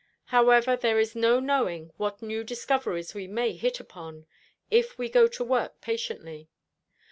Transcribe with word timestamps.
However, 0.33 0.75
there 0.75 0.97
is 0.99 1.15
no 1.15 1.39
knowing 1.39 1.91
what 1.97 2.23
new 2.23 2.43
discoveries 2.43 3.13
we 3.13 3.27
may 3.27 3.53
hit 3.53 3.79
upon, 3.79 4.25
if 4.71 4.97
we 4.97 5.09
go 5.09 5.27
to 5.27 5.43
work 5.43 5.79
patiently. 5.79 6.49